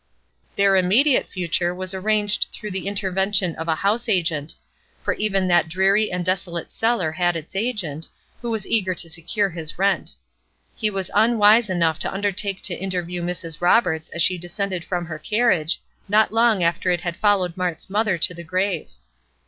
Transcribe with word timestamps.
Their 0.55 0.77
immediate 0.77 1.27
future 1.27 1.75
was 1.75 1.93
arranged 1.93 2.47
through 2.51 2.71
the 2.71 2.87
intervention 2.87 3.55
of 3.55 3.67
a 3.67 3.75
house 3.85 4.09
agent; 4.09 4.55
for 5.03 5.13
even 5.13 5.47
that 5.49 5.69
dreary 5.69 6.11
and 6.11 6.25
desolate 6.25 6.71
cellar 6.71 7.11
had 7.11 7.35
its 7.35 7.55
agent, 7.55 8.09
who 8.41 8.49
was 8.49 8.65
eager 8.65 8.95
to 8.95 9.07
secure 9.07 9.51
his 9.51 9.77
rent. 9.77 10.15
He 10.75 10.89
was 10.89 11.11
unwise 11.13 11.69
enough 11.69 11.99
to 11.99 12.11
undertake 12.11 12.63
to 12.63 12.73
interview 12.73 13.21
Mrs. 13.21 13.61
Roberts 13.61 14.09
as 14.09 14.23
she 14.23 14.39
descended 14.39 14.83
from 14.83 15.05
her 15.05 15.19
carriage, 15.19 15.79
not 16.09 16.33
long 16.33 16.63
after 16.63 16.89
it 16.89 17.01
had 17.01 17.15
followed 17.15 17.55
Mart's 17.55 17.87
mother 17.87 18.17
to 18.17 18.33
the 18.33 18.43
grave. 18.43 18.87